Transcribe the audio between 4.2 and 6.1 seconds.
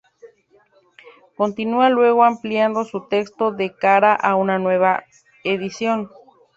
una nueva edición.